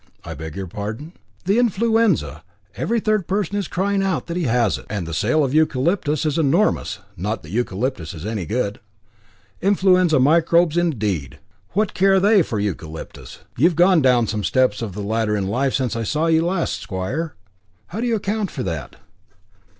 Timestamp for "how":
17.89-18.01